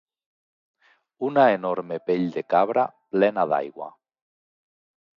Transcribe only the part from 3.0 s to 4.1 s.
plena d'aigua